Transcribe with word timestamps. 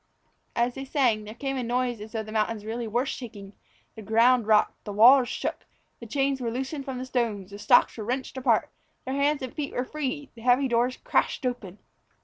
As 0.55 0.73
they 0.73 0.83
sang 0.83 1.25
there 1.25 1.35
came 1.35 1.57
a 1.57 1.61
noise 1.63 2.01
as 2.01 2.11
though 2.13 2.23
the 2.23 2.31
mountains 2.31 2.65
really 2.65 2.87
were 2.87 3.05
shaking. 3.05 3.53
The 3.93 4.01
ground 4.01 4.47
rocked; 4.47 4.83
the 4.83 4.91
walls 4.91 5.29
shook; 5.29 5.67
the 5.99 6.07
chains 6.07 6.41
were 6.41 6.49
loosened 6.49 6.85
from 6.85 6.97
the 6.97 7.05
stones; 7.05 7.51
the 7.51 7.59
stocks 7.59 7.95
were 7.95 8.03
wrenched 8.03 8.35
apart; 8.35 8.71
their 9.05 9.13
hands 9.13 9.43
and 9.43 9.53
feet 9.53 9.73
were 9.75 9.85
free; 9.85 10.31
the 10.33 10.41
heavy 10.41 10.67
doors 10.67 10.97
crashed 10.97 11.45
open. 11.45 11.77